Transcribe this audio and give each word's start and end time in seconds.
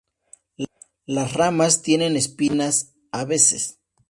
Las 1.05 1.33
ramas 1.35 1.83
tienen 1.83 2.15
espinas, 2.15 2.95
a 3.11 3.23
veces. 3.23 3.77